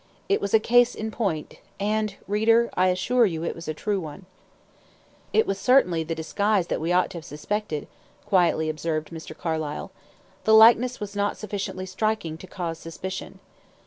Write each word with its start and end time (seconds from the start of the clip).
It 0.27 0.41
was 0.41 0.51
a 0.55 0.59
case 0.59 0.95
in 0.95 1.11
point; 1.11 1.59
and 1.79 2.15
reader 2.27 2.71
I 2.73 2.87
assure 2.87 3.27
you 3.27 3.43
it 3.43 3.53
was 3.53 3.67
a 3.67 3.73
true 3.75 3.99
one. 3.99 4.25
"It 5.31 5.45
was 5.45 5.63
the 5.63 6.03
disguise 6.15 6.65
that 6.65 6.81
we 6.81 6.91
ought 6.91 7.11
to 7.11 7.19
have 7.19 7.23
suspected," 7.25 7.87
quietly 8.25 8.67
observed 8.67 9.11
Mr. 9.11 9.37
Carlyle. 9.37 9.91
"The 10.43 10.55
likeness 10.55 10.99
was 10.99 11.15
not 11.15 11.37
sufficiently 11.37 11.85
striking 11.85 12.35
to 12.39 12.47
cause 12.47 12.79
suspicion." 12.79 13.37